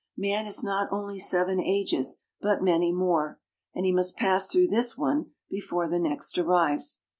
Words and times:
Man 0.17 0.45
has 0.45 0.63
not 0.63 0.91
only 0.91 1.19
"Seven 1.19 1.59
Ages," 1.59 2.23
but 2.41 2.63
many 2.63 2.91
more, 2.91 3.39
and 3.75 3.85
he 3.85 3.91
must 3.91 4.17
pass 4.17 4.47
through 4.47 4.69
this 4.69 4.97
one 4.97 5.33
before 5.47 5.87
the 5.87 5.99
next 5.99 6.39
arrives. 6.39 7.01